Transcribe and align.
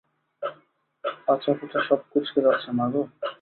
পাছা-পুছা 1.25 1.79
সব 1.87 1.99
কুঁচকে 2.11 2.39
যাচ্ছে, 2.41 2.69
মা 2.71 2.85
গো! 2.93 3.01